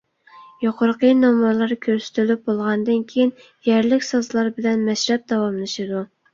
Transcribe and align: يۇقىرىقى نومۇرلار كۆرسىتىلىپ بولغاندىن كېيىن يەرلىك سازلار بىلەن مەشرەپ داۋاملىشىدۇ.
يۇقىرىقى 0.63 1.11
نومۇرلار 1.17 1.75
كۆرسىتىلىپ 1.87 2.49
بولغاندىن 2.49 3.05
كېيىن 3.13 3.31
يەرلىك 3.71 4.11
سازلار 4.11 4.53
بىلەن 4.59 4.85
مەشرەپ 4.91 5.33
داۋاملىشىدۇ. 5.37 6.05